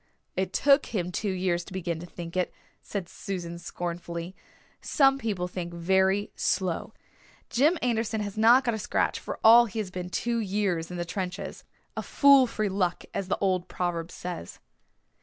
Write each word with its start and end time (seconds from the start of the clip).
"It 0.35 0.51
took 0.51 0.87
him 0.87 1.11
two 1.11 1.29
years 1.29 1.63
to 1.63 1.73
begin 1.73 1.99
to 1.99 2.07
think 2.07 2.35
it," 2.35 2.51
said 2.81 3.07
Susan 3.07 3.59
scornfully. 3.59 4.35
"Some 4.81 5.19
people 5.19 5.47
think 5.47 5.75
very 5.75 6.31
slow. 6.35 6.95
Jim 7.51 7.77
Anderson 7.83 8.19
has 8.21 8.35
not 8.35 8.63
got 8.63 8.73
a 8.73 8.79
scratch, 8.79 9.19
for 9.19 9.37
all 9.43 9.67
he 9.67 9.77
has 9.77 9.91
been 9.91 10.09
two 10.09 10.39
years 10.39 10.89
in 10.89 10.97
the 10.97 11.05
trenches. 11.05 11.63
A 11.95 12.01
fool 12.01 12.47
for 12.47 12.67
luck, 12.67 13.03
as 13.13 13.27
the 13.27 13.37
old 13.37 13.67
proverb 13.67 14.09
says." 14.09 14.57